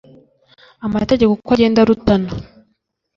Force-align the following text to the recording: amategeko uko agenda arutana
amategeko 0.87 1.31
uko 1.33 1.49
agenda 1.55 1.77
arutana 1.81 2.29